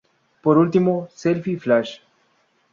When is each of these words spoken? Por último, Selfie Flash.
Por 0.41 0.57
último, 0.57 1.09
Selfie 1.13 1.59
Flash. 1.59 1.99